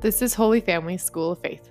This 0.00 0.22
is 0.22 0.34
Holy 0.34 0.60
Family 0.60 0.96
School 0.96 1.32
of 1.32 1.40
Faith. 1.40 1.70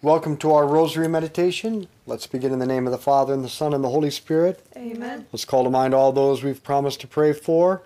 Welcome 0.00 0.38
to 0.38 0.54
our 0.54 0.66
Rosary 0.66 1.08
Meditation. 1.08 1.88
Let's 2.06 2.26
begin 2.26 2.54
in 2.54 2.58
the 2.58 2.64
name 2.64 2.86
of 2.86 2.90
the 2.90 2.96
Father, 2.96 3.34
and 3.34 3.44
the 3.44 3.50
Son, 3.50 3.74
and 3.74 3.84
the 3.84 3.90
Holy 3.90 4.08
Spirit. 4.08 4.66
Amen. 4.74 5.26
Let's 5.30 5.44
call 5.44 5.64
to 5.64 5.68
mind 5.68 5.92
all 5.92 6.10
those 6.10 6.42
we've 6.42 6.62
promised 6.62 7.02
to 7.02 7.06
pray 7.06 7.34
for. 7.34 7.82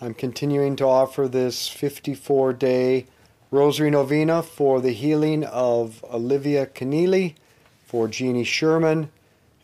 I'm 0.00 0.14
continuing 0.14 0.76
to 0.76 0.84
offer 0.84 1.26
this 1.26 1.66
54 1.66 2.52
day 2.52 3.06
Rosary 3.50 3.90
Novena 3.90 4.44
for 4.44 4.80
the 4.80 4.92
healing 4.92 5.42
of 5.42 6.04
Olivia 6.04 6.66
Keneally, 6.66 7.34
for 7.84 8.06
Jeannie 8.06 8.44
Sherman, 8.44 9.10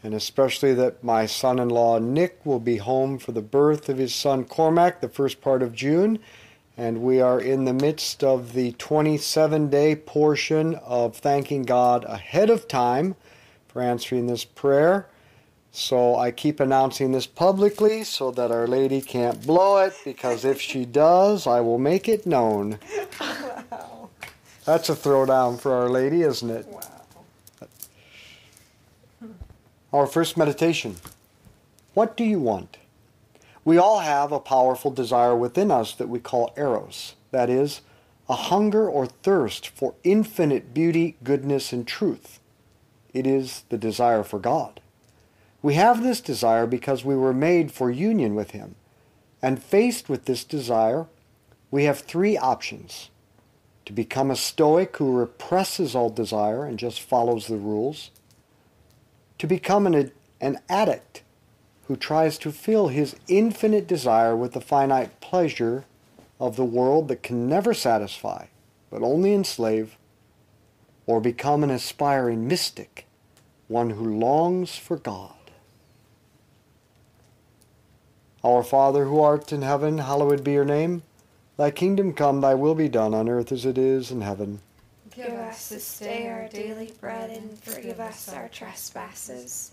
and 0.03 0.13
especially 0.13 0.75
that 0.75 1.05
my 1.05 1.25
son 1.27 1.61
in 1.61 1.69
law 1.69 2.01
Nick 2.01 2.45
will 2.45 2.59
be 2.59 2.79
home 2.79 3.17
for 3.17 3.31
the 3.31 3.43
birth 3.43 3.89
of 3.89 3.99
his 3.99 4.13
son 4.13 4.45
Cormac 4.45 5.01
the 5.01 5.09
first 5.09 5.41
part 5.41 5.63
of 5.63 5.73
June. 5.73 6.19
And 6.79 7.03
we 7.03 7.21
are 7.21 7.41
in 7.41 7.65
the 7.65 7.73
midst 7.73 8.23
of 8.23 8.53
the 8.53 8.71
27 8.73 9.69
day 9.69 9.97
portion 9.97 10.77
of 10.77 11.17
thanking 11.17 11.65
God 11.65 12.05
ahead 12.05 12.51
of 12.51 12.69
time 12.69 13.17
for 13.67 13.83
answering 13.83 14.29
this 14.29 14.45
prayer. 14.45 15.09
So 15.73 16.15
I 16.15 16.31
keep 16.31 16.61
announcing 16.61 17.11
this 17.11 17.27
publicly 17.27 18.05
so 18.05 18.31
that 18.31 18.53
Our 18.53 18.69
Lady 18.69 19.01
can't 19.01 19.45
blow 19.45 19.79
it, 19.79 19.93
because 20.05 20.45
if 20.45 20.61
she 20.61 20.85
does, 21.05 21.49
I 21.49 21.61
will 21.61 21.79
make 21.79 22.09
it 22.09 22.27
known. 22.27 22.79
Wow. 23.21 24.11
That's 24.65 24.89
a 24.89 24.95
throwdown 24.95 25.61
for 25.61 25.73
Our 25.73 25.91
Lady, 25.91 26.23
isn't 26.23 26.49
it? 26.49 26.67
Wow. 26.69 26.81
Our 29.93 30.07
first 30.07 30.37
meditation. 30.37 30.95
What 31.95 32.17
do 32.17 32.23
you 32.23 32.39
want? 32.39 32.78
We 33.69 33.77
all 33.77 33.99
have 33.99 34.33
a 34.33 34.41
powerful 34.41 34.91
desire 34.91 35.37
within 35.37 35.71
us 35.71 35.93
that 35.97 36.09
we 36.09 36.21
call 36.21 36.55
eros. 36.57 37.17
That 37.33 37.51
is, 37.51 37.83
a 38.27 38.35
hunger 38.35 38.89
or 38.89 39.05
thirst 39.05 39.69
for 39.69 39.95
infinite 40.03 40.73
beauty, 40.73 41.19
goodness, 41.23 41.71
and 41.71 41.87
truth. 41.87 42.41
It 43.13 43.27
is 43.27 43.65
the 43.69 43.77
desire 43.77 44.23
for 44.23 44.39
God. 44.39 44.81
We 45.61 45.75
have 45.75 46.03
this 46.03 46.23
desire 46.23 46.67
because 46.67 47.05
we 47.05 47.15
were 47.15 47.35
made 47.35 47.71
for 47.71 47.91
union 47.91 48.35
with 48.35 48.53
Him. 48.53 48.75
And 49.43 49.63
faced 49.63 50.09
with 50.09 50.25
this 50.25 50.45
desire, 50.45 51.05
we 51.71 51.85
have 51.85 51.99
three 51.99 52.39
options. 52.39 53.11
To 53.85 53.93
become 53.93 54.31
a 54.31 54.37
Stoic 54.37 54.97
who 54.97 55.15
represses 55.15 55.95
all 55.95 56.09
desire 56.09 56.65
and 56.65 56.79
just 56.79 57.03
follows 57.03 57.49
the 57.49 57.57
rules 57.57 58.13
to 59.37 59.47
become 59.47 59.87
an, 59.87 60.11
an 60.41 60.59
addict 60.71 61.23
who 61.89 61.97
tries 61.97 62.37
to 62.37 62.53
fill 62.53 62.89
his 62.89 63.17
infinite 63.29 63.87
desire 63.87 64.37
with 64.37 64.53
the 64.53 64.61
finite 64.61 65.21
pleasure 65.21 65.87
of 66.39 66.55
the 66.55 66.65
world 66.65 67.09
that 67.09 67.23
can 67.23 67.49
never 67.49 67.73
satisfy, 67.73 68.45
but 68.91 69.03
only 69.03 69.33
enslave, 69.33 69.97
or 71.07 71.19
become 71.19 71.65
an 71.65 71.71
aspiring 71.71 72.47
mystic, 72.47 73.07
one 73.69 73.91
who 73.91 74.19
longs 74.19 74.77
for 74.77 74.99
God. 74.99 75.33
Our 78.45 78.63
Father 78.63 79.07
who 79.07 79.21
art 79.21 79.51
in 79.51 79.63
heaven, 79.63 79.99
hallowed 79.99 80.45
be 80.45 80.53
your 80.53 80.67
name. 80.67 81.03
Thy 81.57 81.71
kingdom 81.71 82.13
come, 82.13 82.43
thy 82.43 82.55
will 82.55 82.75
be 82.75 82.89
done 82.89 83.15
on 83.15 83.31
earth 83.31 83.51
as 83.51 83.65
it 83.65 83.79
is 83.79 84.11
in 84.11 84.21
heaven. 84.21 84.61
Give 85.11 85.33
us 85.33 85.71
this 85.71 85.99
day 85.99 86.29
our 86.29 86.49
daily 86.49 86.93
bread 87.01 87.31
and 87.31 87.59
forgive 87.59 87.99
us 87.99 88.29
our 88.29 88.49
trespasses, 88.49 89.73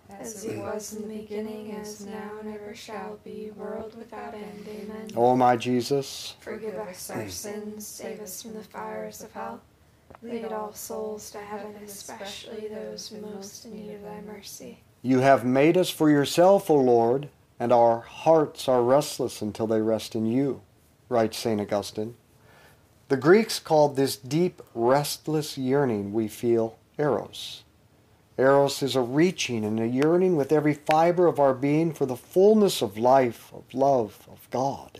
As 0.21 0.45
it 0.45 0.59
was 0.59 0.93
in 0.93 1.07
the 1.07 1.15
beginning, 1.15 1.71
as 1.75 2.05
now 2.05 2.31
and 2.39 2.53
ever 2.53 2.75
shall 2.75 3.17
be, 3.23 3.51
world 3.55 3.95
without 3.97 4.33
end. 4.33 4.67
Amen. 4.67 5.07
O 5.15 5.35
my 5.35 5.55
Jesus, 5.57 6.35
Forgive 6.39 6.75
us 6.75 7.09
our 7.09 7.27
sins, 7.27 7.87
save 7.87 8.19
us 8.19 8.41
from 8.41 8.53
the 8.53 8.63
fires 8.63 9.21
of 9.21 9.31
hell. 9.31 9.61
Lead 10.21 10.45
all 10.45 10.73
souls 10.73 11.31
to 11.31 11.39
heaven, 11.39 11.73
especially 11.83 12.67
those 12.67 13.11
most 13.11 13.65
in 13.65 13.73
need 13.73 13.95
of 13.95 14.03
thy 14.03 14.21
mercy. 14.21 14.79
you 15.01 15.19
have 15.19 15.43
made 15.43 15.75
us 15.77 15.89
for 15.89 16.09
yourself, 16.09 16.69
O 16.69 16.75
Lord, 16.75 17.29
and 17.59 17.71
our 17.71 18.01
hearts 18.01 18.67
are 18.67 18.83
restless 18.83 19.41
until 19.41 19.65
they 19.65 19.81
rest 19.81 20.13
in 20.13 20.25
you, 20.27 20.61
writes 21.09 21.37
St. 21.37 21.59
Augustine. 21.59 22.15
The 23.07 23.17
Greeks 23.17 23.59
called 23.59 23.95
this 23.95 24.15
deep, 24.15 24.61
restless 24.75 25.57
yearning 25.57 26.13
we 26.13 26.27
feel 26.27 26.77
eros. 26.99 27.63
Eros 28.41 28.81
is 28.81 28.95
a 28.95 29.01
reaching 29.01 29.63
and 29.63 29.79
a 29.79 29.87
yearning 29.87 30.35
with 30.35 30.51
every 30.51 30.73
fiber 30.73 31.27
of 31.27 31.39
our 31.39 31.53
being 31.53 31.93
for 31.93 32.07
the 32.07 32.15
fullness 32.15 32.81
of 32.81 32.97
life, 32.97 33.53
of 33.53 33.71
love, 33.71 34.27
of 34.31 34.49
God. 34.49 34.99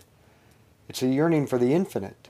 It's 0.88 1.02
a 1.02 1.08
yearning 1.08 1.48
for 1.48 1.58
the 1.58 1.74
infinite. 1.74 2.28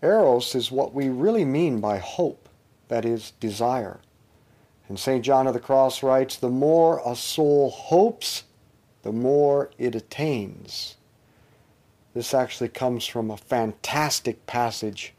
Eros 0.00 0.54
is 0.54 0.70
what 0.70 0.94
we 0.94 1.08
really 1.08 1.44
mean 1.44 1.80
by 1.80 1.98
hope, 1.98 2.48
that 2.86 3.04
is, 3.04 3.32
desire. 3.40 3.98
And 4.88 5.00
St. 5.00 5.24
John 5.24 5.48
of 5.48 5.54
the 5.54 5.58
Cross 5.58 6.04
writes, 6.04 6.36
the 6.36 6.48
more 6.48 7.02
a 7.04 7.16
soul 7.16 7.68
hopes, 7.68 8.44
the 9.02 9.10
more 9.12 9.72
it 9.78 9.96
attains. 9.96 10.94
This 12.14 12.32
actually 12.32 12.68
comes 12.68 13.04
from 13.04 13.32
a 13.32 13.36
fantastic 13.36 14.46
passage 14.46 15.12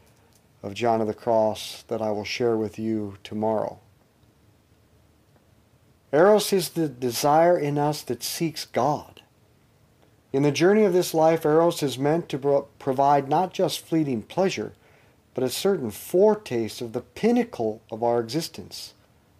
of 0.62 0.72
John 0.72 1.02
of 1.02 1.06
the 1.06 1.12
Cross 1.12 1.84
that 1.88 2.00
I 2.00 2.10
will 2.12 2.24
share 2.24 2.56
with 2.56 2.78
you 2.78 3.18
tomorrow. 3.22 3.78
Eros 6.12 6.52
is 6.52 6.70
the 6.70 6.88
desire 6.88 7.58
in 7.58 7.78
us 7.78 8.02
that 8.02 8.22
seeks 8.22 8.64
God. 8.64 9.22
In 10.32 10.42
the 10.42 10.52
journey 10.52 10.84
of 10.84 10.92
this 10.92 11.14
life, 11.14 11.44
Eros 11.44 11.82
is 11.82 11.98
meant 11.98 12.28
to 12.28 12.66
provide 12.78 13.28
not 13.28 13.52
just 13.52 13.84
fleeting 13.84 14.22
pleasure, 14.22 14.72
but 15.34 15.44
a 15.44 15.50
certain 15.50 15.90
foretaste 15.90 16.80
of 16.80 16.92
the 16.92 17.00
pinnacle 17.00 17.82
of 17.90 18.02
our 18.02 18.20
existence, 18.20 18.94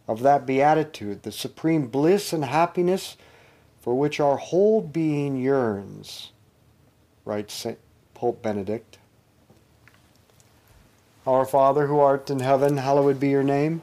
of 0.06 0.22
that 0.22 0.46
beatitude, 0.46 1.22
the 1.22 1.32
supreme 1.32 1.88
bliss 1.88 2.32
and 2.32 2.44
happiness 2.44 3.16
for 3.80 3.94
which 3.94 4.20
our 4.20 4.36
whole 4.36 4.80
being 4.80 5.36
yearns, 5.36 6.32
writes 7.24 7.54
Saint 7.54 7.78
Pope 8.14 8.42
Benedict. 8.42 8.98
Our 11.26 11.44
Father 11.44 11.86
who 11.86 11.98
art 11.98 12.30
in 12.30 12.40
heaven, 12.40 12.76
hallowed 12.76 13.18
be 13.18 13.28
your 13.28 13.42
name. 13.42 13.82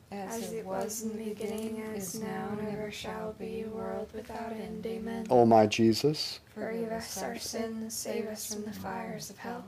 As 0.11 0.51
it 0.51 0.65
was 0.65 1.03
in 1.03 1.17
the 1.17 1.23
beginning, 1.23 1.77
is 1.95 2.19
now, 2.19 2.49
and 2.59 2.67
ever 2.67 2.91
shall 2.91 3.33
be, 3.39 3.63
world 3.63 4.09
without 4.13 4.51
end. 4.51 4.85
Amen. 4.85 5.25
O 5.29 5.45
my 5.45 5.65
Jesus, 5.67 6.41
Forgive 6.53 6.91
us 6.91 7.21
our 7.23 7.37
sins, 7.37 7.93
save 7.93 8.27
us 8.27 8.53
from 8.53 8.65
the 8.65 8.73
fires 8.73 9.29
of 9.29 9.37
hell. 9.37 9.63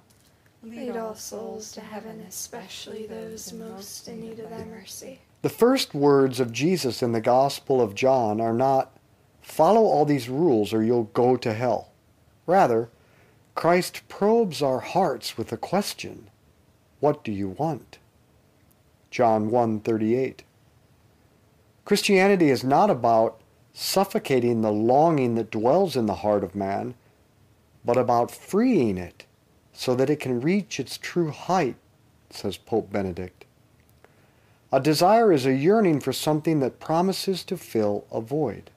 Lead 0.62 0.98
all 0.98 1.16
souls 1.16 1.72
to 1.74 1.82
heaven, 1.82 2.26
especially 2.28 3.06
those 3.06 3.54
most 3.54 4.08
in 4.10 4.20
need 4.20 4.40
of 4.40 4.50
thy 4.50 4.64
mercy. 4.66 5.20
the 5.42 5.50
first 5.50 5.94
words 5.94 6.40
of 6.40 6.52
Jesus 6.54 7.02
in 7.02 7.12
the 7.14 7.22
Gospel 7.22 7.82
of 7.82 7.96
John 7.96 8.40
are 8.42 8.54
not, 8.54 8.92
follow 9.42 9.82
all 9.84 10.06
these 10.06 10.30
rules 10.30 10.74
or 10.74 10.84
you'll 10.84 11.04
go 11.06 11.36
to 11.38 11.54
hell. 11.54 11.92
Rather, 12.46 12.90
Christ 13.56 14.08
probes 14.10 14.62
our 14.62 14.80
hearts 14.80 15.38
with 15.38 15.52
a 15.52 15.58
question, 15.58 16.30
what 17.00 17.24
do 17.24 17.32
you 17.32 17.50
want? 17.50 17.98
John 19.14 19.52
1:38. 19.52 20.42
Christianity 21.86 22.50
is 22.50 22.64
not 22.64 22.90
about 22.90 23.40
suffocating 23.72 24.62
the 24.62 24.72
longing 24.72 25.36
that 25.36 25.52
dwells 25.52 25.96
in 25.96 26.08
the 26.08 26.24
heart 26.26 26.44
of 26.44 26.56
man, 26.56 26.96
but 27.86 27.96
about 27.96 28.32
freeing 28.32 28.98
it 28.98 29.28
so 29.72 29.94
that 29.94 30.10
it 30.10 30.20
can 30.20 30.42
reach 30.42 30.80
its 30.80 30.98
true 30.98 31.30
height, 31.30 31.76
says 32.32 32.58
Pope 32.58 32.92
Benedict. 32.92 33.46
A 34.72 34.80
desire 34.80 35.32
is 35.32 35.46
a 35.46 35.54
yearning 35.54 36.00
for 36.00 36.12
something 36.12 36.60
that 36.62 36.80
promises 36.80 37.44
to 37.44 37.56
fill 37.56 38.06
a 38.12 38.20
void, 38.20 38.72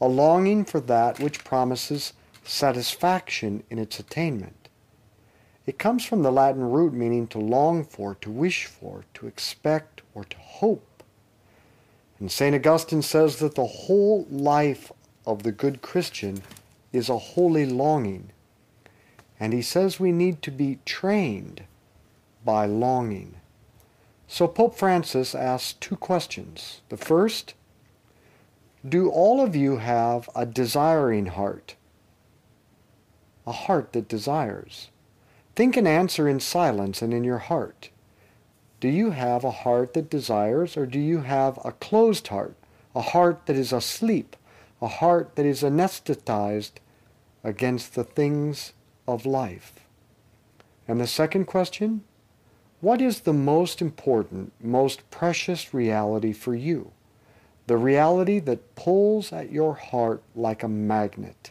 a 0.00 0.06
longing 0.06 0.64
for 0.64 0.78
that 0.78 1.18
which 1.18 1.42
promises 1.42 2.12
satisfaction 2.44 3.64
in 3.68 3.80
its 3.80 3.98
attainment. 3.98 4.59
It 5.70 5.78
comes 5.78 6.04
from 6.04 6.24
the 6.24 6.32
Latin 6.32 6.68
root 6.68 6.92
meaning 6.92 7.28
to 7.28 7.38
long 7.38 7.84
for, 7.84 8.16
to 8.16 8.28
wish 8.28 8.66
for, 8.66 9.04
to 9.14 9.28
expect, 9.28 10.02
or 10.16 10.24
to 10.24 10.36
hope. 10.36 11.04
And 12.18 12.28
St. 12.28 12.56
Augustine 12.56 13.02
says 13.02 13.36
that 13.36 13.54
the 13.54 13.66
whole 13.66 14.26
life 14.28 14.90
of 15.24 15.44
the 15.44 15.52
good 15.52 15.80
Christian 15.80 16.42
is 16.92 17.08
a 17.08 17.18
holy 17.18 17.66
longing. 17.66 18.32
And 19.38 19.52
he 19.52 19.62
says 19.62 20.00
we 20.00 20.10
need 20.10 20.42
to 20.42 20.50
be 20.50 20.80
trained 20.84 21.62
by 22.44 22.66
longing. 22.66 23.36
So 24.26 24.48
Pope 24.48 24.74
Francis 24.74 25.36
asks 25.36 25.74
two 25.74 25.94
questions. 25.94 26.80
The 26.88 26.96
first, 26.96 27.54
do 28.84 29.08
all 29.08 29.40
of 29.40 29.54
you 29.54 29.76
have 29.76 30.28
a 30.34 30.44
desiring 30.44 31.26
heart? 31.26 31.76
A 33.46 33.52
heart 33.52 33.92
that 33.92 34.08
desires. 34.08 34.88
Think 35.54 35.76
and 35.76 35.88
answer 35.88 36.28
in 36.28 36.40
silence 36.40 37.02
and 37.02 37.12
in 37.12 37.24
your 37.24 37.38
heart. 37.38 37.90
Do 38.80 38.88
you 38.88 39.10
have 39.10 39.44
a 39.44 39.50
heart 39.50 39.94
that 39.94 40.08
desires, 40.08 40.76
or 40.76 40.86
do 40.86 40.98
you 40.98 41.20
have 41.22 41.58
a 41.64 41.72
closed 41.72 42.28
heart, 42.28 42.56
a 42.94 43.02
heart 43.02 43.46
that 43.46 43.56
is 43.56 43.72
asleep, 43.72 44.36
a 44.80 44.88
heart 44.88 45.36
that 45.36 45.44
is 45.44 45.62
anesthetized 45.62 46.72
against 47.44 47.94
the 47.94 48.04
things 48.04 48.72
of 49.06 49.26
life? 49.26 49.80
And 50.88 51.00
the 51.00 51.06
second 51.06 51.44
question, 51.44 52.04
what 52.80 53.02
is 53.02 53.20
the 53.20 53.34
most 53.34 53.82
important, 53.82 54.52
most 54.62 55.10
precious 55.10 55.74
reality 55.74 56.32
for 56.32 56.54
you? 56.54 56.92
The 57.66 57.76
reality 57.76 58.38
that 58.40 58.74
pulls 58.74 59.32
at 59.32 59.52
your 59.52 59.74
heart 59.74 60.22
like 60.34 60.62
a 60.62 60.68
magnet. 60.68 61.50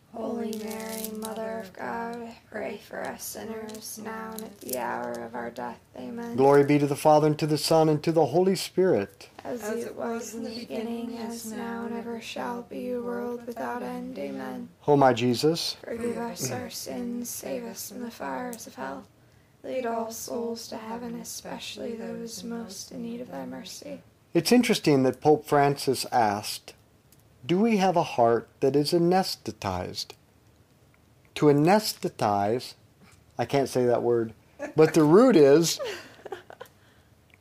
Holy 0.13 0.57
Mary, 0.57 1.09
Mother 1.17 1.59
of 1.59 1.71
God, 1.73 2.17
pray 2.49 2.79
for 2.87 3.01
us 3.01 3.23
sinners, 3.23 3.99
now 4.03 4.31
and 4.33 4.43
at 4.43 4.59
the 4.59 4.77
hour 4.77 5.13
of 5.13 5.35
our 5.35 5.49
death. 5.49 5.79
Amen. 5.97 6.35
Glory 6.35 6.65
be 6.65 6.77
to 6.79 6.87
the 6.87 6.95
Father, 6.97 7.27
and 7.27 7.39
to 7.39 7.47
the 7.47 7.57
Son, 7.57 7.87
and 7.87 8.03
to 8.03 8.11
the 8.11 8.25
Holy 8.25 8.55
Spirit. 8.55 9.29
As, 9.45 9.63
it 9.69 9.95
was 9.95 10.35
in 10.35 10.43
the 10.43 10.49
beginning, 10.49 11.17
as 11.17 11.51
now 11.51 11.85
and 11.85 11.95
ever 11.97 12.19
shall 12.19 12.63
be, 12.63 12.91
a 12.91 13.01
world 13.01 13.47
without 13.47 13.83
end. 13.83 14.19
Amen. 14.19 14.67
O 14.85 14.97
my 14.97 15.13
Jesus, 15.13 15.77
Forgive 15.83 16.17
us 16.17 16.51
our 16.51 16.69
sins, 16.69 17.29
save 17.29 17.63
us 17.63 17.89
from 17.89 18.01
the 18.01 18.11
fires 18.11 18.67
of 18.67 18.75
hell. 18.75 19.05
Lead 19.63 19.85
all 19.85 20.11
souls 20.11 20.67
to 20.67 20.77
heaven, 20.77 21.15
especially 21.21 21.95
those 21.95 22.43
most 22.43 22.91
in 22.91 23.03
need 23.03 23.21
of 23.21 23.31
thy 23.31 23.45
mercy. 23.45 24.01
it's 24.33 24.51
interesting 24.51 25.03
that 25.03 25.21
Pope 25.21 25.45
Francis 25.45 26.05
asked, 26.11 26.73
Do 27.45 27.59
we 27.59 27.77
have 27.77 27.97
a 27.97 28.03
heart 28.03 28.47
that 28.59 28.75
is 28.75 28.91
anesthetized? 28.91 30.07
To 31.35 31.47
anesthetize, 31.47 32.75
I 33.37 33.45
can't 33.45 33.69
say 33.69 33.85
that 33.85 34.03
word, 34.03 34.33
but 34.75 34.93
the 34.93 35.03
root 35.03 35.35
is 35.35 35.79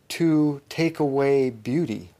to 0.09 0.62
take 0.69 0.99
away 0.99 1.50
beauty. 1.50 2.11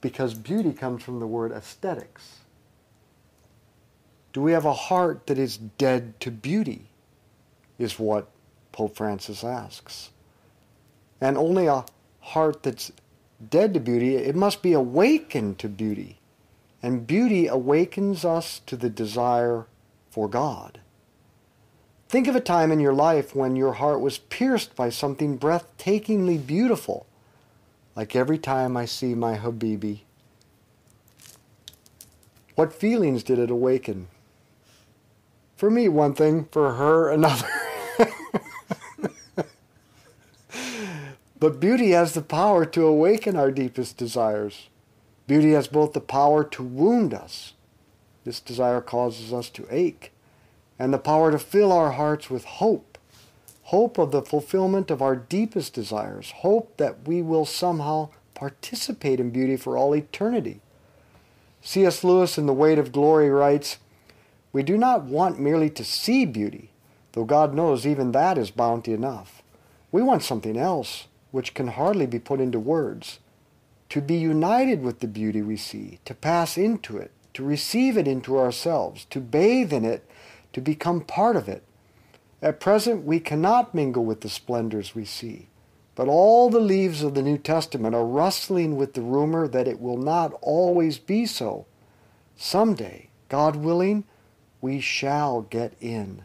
Because 0.00 0.34
beauty 0.34 0.72
comes 0.72 1.02
from 1.02 1.20
the 1.20 1.26
word 1.26 1.52
aesthetics. 1.52 2.40
Do 4.32 4.42
we 4.42 4.52
have 4.52 4.64
a 4.64 4.72
heart 4.72 5.28
that 5.28 5.38
is 5.38 5.56
dead 5.56 6.18
to 6.20 6.30
beauty? 6.30 6.86
Is 7.78 7.98
what 7.98 8.28
Pope 8.72 8.96
Francis 8.96 9.44
asks. 9.44 10.10
And 11.20 11.38
only 11.38 11.66
a 11.66 11.84
heart 12.20 12.64
that's 12.64 12.90
dead 13.50 13.74
to 13.74 13.80
beauty, 13.80 14.16
it 14.16 14.34
must 14.34 14.62
be 14.62 14.72
awakened 14.72 15.58
to 15.60 15.68
beauty. 15.68 16.18
And 16.84 17.06
beauty 17.06 17.46
awakens 17.46 18.26
us 18.26 18.60
to 18.66 18.76
the 18.76 18.90
desire 18.90 19.64
for 20.10 20.28
God. 20.28 20.80
Think 22.10 22.28
of 22.28 22.36
a 22.36 22.40
time 22.40 22.70
in 22.70 22.78
your 22.78 22.92
life 22.92 23.34
when 23.34 23.56
your 23.56 23.72
heart 23.72 24.02
was 24.02 24.18
pierced 24.18 24.76
by 24.76 24.90
something 24.90 25.38
breathtakingly 25.38 26.46
beautiful, 26.46 27.06
like 27.96 28.14
every 28.14 28.36
time 28.36 28.76
I 28.76 28.84
see 28.84 29.14
my 29.14 29.38
Habibi. 29.38 30.00
What 32.54 32.74
feelings 32.74 33.22
did 33.22 33.38
it 33.38 33.50
awaken? 33.50 34.08
For 35.56 35.70
me, 35.70 35.88
one 35.88 36.12
thing, 36.12 36.44
for 36.52 36.74
her, 36.74 37.08
another. 37.10 37.48
but 41.40 41.58
beauty 41.58 41.92
has 41.92 42.12
the 42.12 42.20
power 42.20 42.66
to 42.66 42.84
awaken 42.84 43.36
our 43.36 43.50
deepest 43.50 43.96
desires. 43.96 44.68
Beauty 45.26 45.52
has 45.52 45.68
both 45.68 45.92
the 45.92 46.00
power 46.00 46.44
to 46.44 46.62
wound 46.62 47.14
us. 47.14 47.54
This 48.24 48.40
desire 48.40 48.80
causes 48.80 49.32
us 49.32 49.48
to 49.50 49.66
ache 49.70 50.12
and 50.78 50.92
the 50.92 50.98
power 50.98 51.30
to 51.30 51.38
fill 51.38 51.72
our 51.72 51.92
hearts 51.92 52.28
with 52.30 52.44
hope. 52.44 52.98
Hope 53.64 53.96
of 53.96 54.10
the 54.10 54.22
fulfillment 54.22 54.90
of 54.90 55.00
our 55.00 55.16
deepest 55.16 55.72
desires. 55.72 56.32
Hope 56.36 56.76
that 56.76 57.06
we 57.06 57.22
will 57.22 57.46
somehow 57.46 58.10
participate 58.34 59.20
in 59.20 59.30
beauty 59.30 59.56
for 59.56 59.76
all 59.76 59.94
eternity. 59.94 60.60
C.S. 61.62 62.04
Lewis 62.04 62.36
in 62.36 62.46
The 62.46 62.52
Weight 62.52 62.78
of 62.78 62.92
Glory 62.92 63.30
writes, 63.30 63.78
We 64.52 64.62
do 64.62 64.76
not 64.76 65.04
want 65.04 65.40
merely 65.40 65.70
to 65.70 65.84
see 65.84 66.26
beauty, 66.26 66.70
though 67.12 67.24
God 67.24 67.54
knows 67.54 67.86
even 67.86 68.12
that 68.12 68.36
is 68.36 68.50
bounty 68.50 68.92
enough. 68.92 69.42
We 69.90 70.02
want 70.02 70.22
something 70.22 70.58
else, 70.58 71.06
which 71.30 71.54
can 71.54 71.68
hardly 71.68 72.06
be 72.06 72.18
put 72.18 72.40
into 72.40 72.58
words. 72.58 73.18
To 73.94 74.00
be 74.00 74.16
united 74.16 74.82
with 74.82 74.98
the 74.98 75.06
beauty 75.06 75.40
we 75.40 75.56
see, 75.56 76.00
to 76.04 76.14
pass 76.16 76.58
into 76.58 76.98
it, 76.98 77.12
to 77.32 77.44
receive 77.44 77.96
it 77.96 78.08
into 78.08 78.36
ourselves, 78.36 79.04
to 79.04 79.20
bathe 79.20 79.72
in 79.72 79.84
it, 79.84 80.04
to 80.52 80.60
become 80.60 81.00
part 81.00 81.36
of 81.36 81.48
it. 81.48 81.62
At 82.42 82.58
present, 82.58 83.04
we 83.04 83.20
cannot 83.20 83.72
mingle 83.72 84.04
with 84.04 84.22
the 84.22 84.28
splendors 84.28 84.96
we 84.96 85.04
see, 85.04 85.46
but 85.94 86.08
all 86.08 86.50
the 86.50 86.58
leaves 86.58 87.04
of 87.04 87.14
the 87.14 87.22
New 87.22 87.38
Testament 87.38 87.94
are 87.94 88.04
rustling 88.04 88.76
with 88.76 88.94
the 88.94 89.00
rumor 89.00 89.46
that 89.46 89.68
it 89.68 89.80
will 89.80 89.96
not 89.96 90.32
always 90.42 90.98
be 90.98 91.24
so. 91.24 91.66
Someday, 92.34 93.10
God 93.28 93.54
willing, 93.54 94.02
we 94.60 94.80
shall 94.80 95.42
get 95.42 95.74
in. 95.80 96.24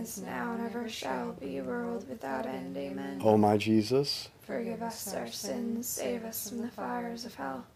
as 0.00 0.18
now 0.18 0.54
and 0.54 0.64
ever 0.66 0.88
shall 0.88 1.32
be, 1.32 1.60
world 1.60 2.08
without 2.08 2.46
end. 2.46 2.76
Amen. 2.76 3.20
O 3.24 3.36
my 3.36 3.56
Jesus, 3.56 4.28
Forgive 4.42 4.82
us 4.82 5.12
our 5.14 5.26
sins, 5.26 5.86
save 5.86 6.24
us 6.24 6.48
from 6.48 6.62
the 6.62 6.68
fires 6.68 7.24
of 7.26 7.34
hell. 7.34 7.66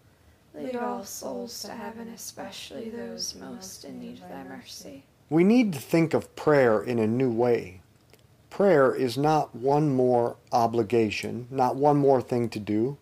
Lead 0.54 0.76
all 0.76 1.04
souls 1.04 1.62
to 1.62 1.70
heaven, 1.70 2.08
especially 2.08 2.90
those 2.90 3.34
most 3.34 3.84
in 3.84 4.00
need 4.00 4.22
of 4.22 4.28
thy 4.28 4.42
mercy. 4.44 5.02
we 5.30 5.44
need 5.44 5.72
to 5.72 5.78
think 5.78 6.14
of 6.14 6.34
prayer 6.36 6.82
in 6.82 6.98
a 6.98 7.06
new 7.06 7.30
way. 7.30 7.80
Prayer 8.50 8.94
is 8.94 9.16
not 9.16 9.54
one 9.54 9.88
more 9.94 10.36
obligation, 10.52 11.46
not 11.50 11.76
one 11.76 11.96
more 11.96 12.20
thing 12.20 12.48
to 12.50 12.58
do. 12.58 12.98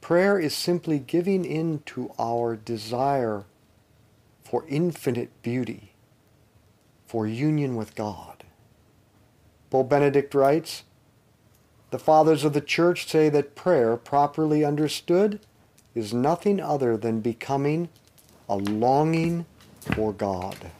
Prayer 0.00 0.38
is 0.38 0.54
simply 0.54 0.98
giving 0.98 1.44
in 1.44 1.82
to 1.84 2.10
our 2.18 2.56
desire 2.56 3.44
for 4.42 4.64
infinite 4.68 5.30
beauty, 5.42 5.92
for 7.06 7.26
union 7.26 7.76
with 7.76 7.94
God. 7.94 8.39
Pope 9.70 9.88
Benedict 9.88 10.34
writes, 10.34 10.82
the 11.90 11.98
fathers 11.98 12.44
of 12.44 12.52
the 12.52 12.60
church 12.60 13.08
say 13.08 13.28
that 13.30 13.56
prayer, 13.56 13.96
properly 13.96 14.64
understood, 14.64 15.40
is 15.94 16.14
nothing 16.14 16.60
other 16.60 16.96
than 16.96 17.20
becoming 17.20 17.88
a 18.48 18.56
longing 18.56 19.46
for 19.80 20.12
God. 20.12 20.70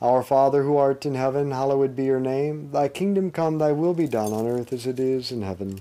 Our 0.00 0.22
Father 0.22 0.62
who 0.62 0.76
art 0.76 1.04
in 1.04 1.14
heaven, 1.14 1.50
hallowed 1.50 1.96
be 1.96 2.04
your 2.04 2.20
name. 2.20 2.70
Thy 2.70 2.88
kingdom 2.88 3.30
come, 3.30 3.58
thy 3.58 3.72
will 3.72 3.94
be 3.94 4.06
done 4.06 4.32
on 4.32 4.46
earth 4.46 4.72
as 4.72 4.86
it 4.86 5.00
is 5.00 5.30
in 5.32 5.42
heaven. 5.42 5.80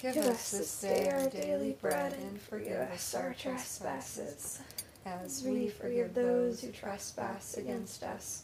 Give 0.00 0.16
us 0.18 0.50
this 0.50 0.80
day 0.82 1.10
our 1.10 1.28
daily 1.28 1.76
bread, 1.80 2.12
and 2.14 2.40
forgive 2.40 2.80
us 2.80 3.14
our 3.14 3.34
trespasses, 3.38 4.60
as 5.06 5.42
we 5.42 5.68
forgive 5.68 6.14
those 6.14 6.60
who 6.60 6.70
trespass 6.70 7.56
against 7.56 8.02
us. 8.02 8.43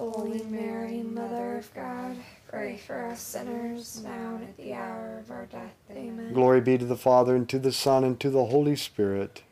Holy 0.00 0.42
Mary, 0.44 1.02
Mother 1.02 1.58
of 1.58 1.74
God, 1.74 2.16
pray 2.48 2.78
for 2.78 3.04
us 3.08 3.20
sinners, 3.20 4.02
now 4.02 4.36
and 4.36 4.44
at 4.44 4.56
the 4.56 4.72
hour 4.72 5.18
of 5.18 5.30
our 5.30 5.44
death. 5.44 5.74
Amen. 5.90 6.32
Glory 6.32 6.62
be 6.62 6.78
to 6.78 6.86
the 6.86 6.96
Father, 6.96 7.36
and 7.36 7.46
to 7.50 7.58
the 7.58 7.70
Son, 7.70 8.02
and 8.02 8.18
to 8.18 8.30
the 8.30 8.46
Holy 8.46 8.76
Spirit. 8.76 9.42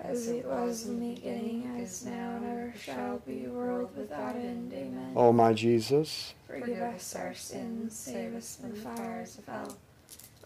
As 0.00 0.28
it 0.28 0.46
was 0.46 0.86
in 0.86 0.98
the 0.98 1.14
beginning, 1.14 1.78
as 1.82 2.06
now 2.06 2.36
and 2.36 2.46
ever 2.46 2.74
shall 2.82 3.18
be, 3.18 3.48
world 3.48 3.90
without 3.94 4.34
end. 4.34 4.72
Amen. 4.72 5.12
O 5.14 5.30
my 5.30 5.52
Jesus, 5.52 6.32
Forgive 6.46 6.80
us 6.80 7.14
our 7.14 7.34
sins, 7.34 7.94
save 7.94 8.34
us 8.34 8.56
from 8.56 8.70
the 8.70 8.76
fires 8.78 9.36
of 9.36 9.44
hell. 9.44 9.76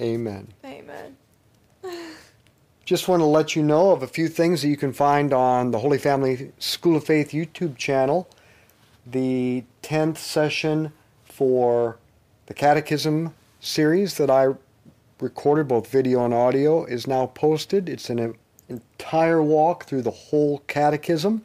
Amen. 0.00 0.48
Amen. 0.64 1.16
Just 2.84 3.06
want 3.06 3.20
to 3.20 3.26
let 3.26 3.54
you 3.54 3.62
know 3.62 3.92
of 3.92 4.02
a 4.02 4.06
few 4.06 4.28
things 4.28 4.62
that 4.62 4.68
you 4.68 4.76
can 4.76 4.92
find 4.92 5.32
on 5.32 5.70
the 5.70 5.78
Holy 5.78 5.98
Family 5.98 6.52
School 6.58 6.96
of 6.96 7.04
Faith 7.04 7.30
YouTube 7.30 7.76
channel. 7.76 8.28
The 9.06 9.64
10th 9.82 10.18
session 10.18 10.92
for 11.24 11.98
the 12.46 12.54
Catechism 12.54 13.34
series 13.60 14.16
that 14.16 14.30
I 14.30 14.48
recorded, 15.20 15.68
both 15.68 15.86
video 15.88 16.24
and 16.24 16.34
audio, 16.34 16.84
is 16.84 17.06
now 17.06 17.26
posted. 17.26 17.88
It's 17.88 18.10
an 18.10 18.34
entire 18.68 19.42
walk 19.42 19.84
through 19.84 20.02
the 20.02 20.10
whole 20.10 20.58
Catechism, 20.66 21.42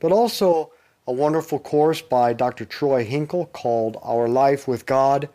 but 0.00 0.12
also 0.12 0.72
a 1.06 1.12
wonderful 1.12 1.58
course 1.58 2.02
by 2.02 2.32
Dr. 2.32 2.64
Troy 2.64 3.04
Hinkle 3.04 3.46
called 3.46 3.96
Our 4.02 4.28
Life 4.28 4.66
with 4.66 4.86
God, 4.86 5.28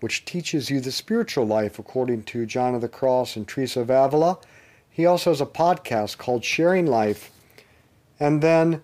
which 0.00 0.24
teaches 0.24 0.70
you 0.70 0.80
the 0.80 0.92
spiritual 0.92 1.46
life 1.46 1.78
according 1.78 2.22
to 2.24 2.46
John 2.46 2.74
of 2.74 2.80
the 2.80 2.88
Cross 2.88 3.36
and 3.36 3.46
Teresa 3.46 3.80
of 3.80 3.90
Avila. 3.90 4.38
He 4.90 5.06
also 5.06 5.30
has 5.30 5.40
a 5.40 5.46
podcast 5.46 6.18
called 6.18 6.44
Sharing 6.44 6.86
Life. 6.86 7.30
And 8.18 8.42
then 8.42 8.82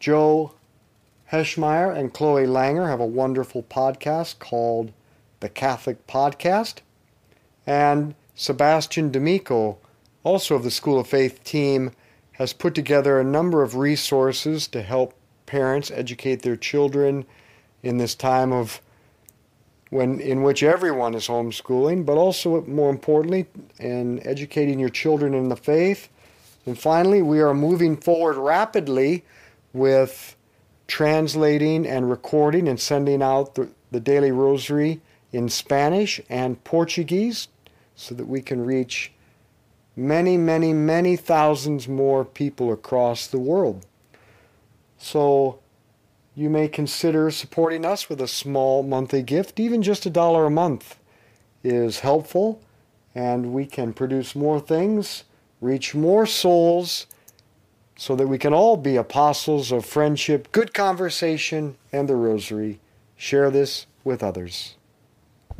Joe 0.00 0.54
Heschmeyer 1.30 1.96
and 1.96 2.12
Chloe 2.12 2.46
Langr 2.46 2.88
have 2.88 3.00
a 3.00 3.06
wonderful 3.06 3.62
podcast 3.62 4.38
called 4.38 4.92
The 5.40 5.48
Catholic 5.48 6.06
Podcast. 6.06 6.80
And 7.66 8.14
Sebastian 8.34 9.10
D'Amico, 9.10 9.78
also 10.24 10.56
of 10.56 10.64
the 10.64 10.70
School 10.70 10.98
of 10.98 11.06
Faith 11.06 11.42
team, 11.44 11.92
has 12.32 12.52
put 12.52 12.74
together 12.74 13.18
a 13.20 13.24
number 13.24 13.62
of 13.62 13.76
resources 13.76 14.66
to 14.68 14.82
help 14.82 15.14
parents 15.46 15.90
educate 15.90 16.42
their 16.42 16.56
children 16.56 17.24
in 17.82 17.98
this 17.98 18.14
time 18.14 18.52
of 18.52 18.80
when 19.90 20.20
in 20.20 20.42
which 20.42 20.62
everyone 20.62 21.14
is 21.14 21.28
homeschooling, 21.28 22.06
but 22.06 22.16
also 22.16 22.62
more 22.62 22.88
importantly, 22.88 23.46
in 23.78 24.26
educating 24.26 24.78
your 24.78 24.88
children 24.88 25.34
in 25.34 25.48
the 25.48 25.56
faith. 25.56 26.08
And 26.64 26.78
finally, 26.78 27.20
we 27.20 27.40
are 27.40 27.52
moving 27.52 27.96
forward 27.96 28.36
rapidly 28.36 29.24
with 29.72 30.36
translating 30.86 31.86
and 31.86 32.08
recording 32.08 32.68
and 32.68 32.80
sending 32.80 33.22
out 33.22 33.54
the, 33.54 33.68
the 33.90 34.00
daily 34.00 34.32
rosary 34.32 35.00
in 35.32 35.48
Spanish 35.48 36.20
and 36.28 36.62
Portuguese 36.64 37.48
so 37.94 38.14
that 38.14 38.26
we 38.26 38.40
can 38.40 38.64
reach 38.64 39.12
many, 39.96 40.36
many, 40.36 40.72
many 40.72 41.16
thousands 41.16 41.88
more 41.88 42.24
people 42.24 42.72
across 42.72 43.26
the 43.26 43.38
world. 43.38 43.84
So 44.98 45.61
you 46.34 46.48
may 46.48 46.68
consider 46.68 47.30
supporting 47.30 47.84
us 47.84 48.08
with 48.08 48.20
a 48.20 48.28
small 48.28 48.82
monthly 48.82 49.22
gift. 49.22 49.60
Even 49.60 49.82
just 49.82 50.06
a 50.06 50.10
dollar 50.10 50.46
a 50.46 50.50
month 50.50 50.98
is 51.62 52.00
helpful, 52.00 52.60
and 53.14 53.52
we 53.52 53.66
can 53.66 53.92
produce 53.92 54.34
more 54.34 54.60
things, 54.60 55.24
reach 55.60 55.94
more 55.94 56.26
souls, 56.26 57.06
so 57.96 58.16
that 58.16 58.26
we 58.26 58.38
can 58.38 58.54
all 58.54 58.76
be 58.76 58.96
apostles 58.96 59.70
of 59.70 59.84
friendship, 59.84 60.50
good 60.50 60.72
conversation, 60.72 61.76
and 61.92 62.08
the 62.08 62.16
rosary. 62.16 62.80
Share 63.16 63.50
this 63.50 63.86
with 64.02 64.22
others. 64.22 64.74